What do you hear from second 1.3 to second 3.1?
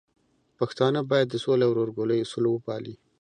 د سولې او ورورګلوي اصول وپالي.